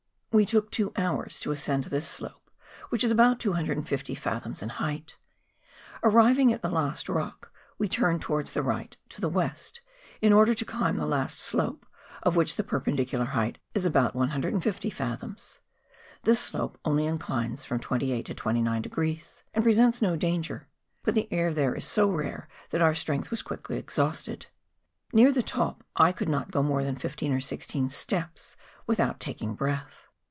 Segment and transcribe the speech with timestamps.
[0.33, 2.49] We took two hours to ascend this slope,
[2.87, 5.17] which is about 250 fathoms in height.
[6.05, 9.81] Arrived at the last rock, we turned towards the right, to the west,
[10.21, 11.85] in order to climb the last slope,
[12.23, 15.59] of which the perpendicular height is about 150 fathoms.
[16.23, 20.69] This slope only inclines from 28 to 29 degrees, and presents no danger;
[21.03, 24.45] but the air there is so rare that our strength was quickly exhausted;
[25.11, 28.55] near the top I could not go more than fifteen or sixteen steps
[28.87, 30.07] without tak¬ ing breath.